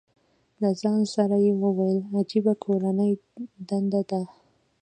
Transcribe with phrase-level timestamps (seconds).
[0.61, 3.11] له ځان سره یې وویل، عجیبه کورنۍ
[3.69, 4.21] دنده ده.